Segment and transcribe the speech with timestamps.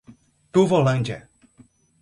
[0.51, 1.29] Turvolândia